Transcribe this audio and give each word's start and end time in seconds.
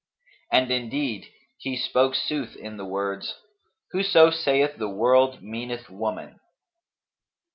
And 0.51 0.71
indeed 0.71 1.31
he 1.59 1.77
spoke 1.77 2.15
sooth 2.15 2.55
in 2.55 2.77
the 2.77 2.85
words, 2.85 3.35
'Whoso 3.91 4.31
saith 4.31 4.77
the 4.77 4.89
world 4.89 5.43
meaneth 5.43 5.91
woman.' 5.91 6.39